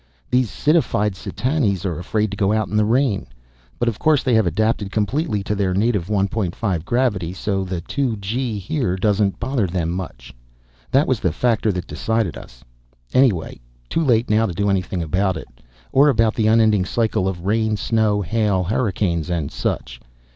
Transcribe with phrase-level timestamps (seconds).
[0.41, 3.27] __These citified Setanians are afraid to go out in the rain.
[3.77, 8.17] But of course they have adapted completely to their native 1.5 gravity so the two
[8.17, 10.33] gee here doesn't bother them much.
[10.89, 12.63] That was the factor that decided us.
[13.13, 13.59] Anyway
[13.89, 15.47] too late now to do anything about it.
[15.91, 20.01] Or about the unending cycle of rain, snow, hail, hurricanes and such.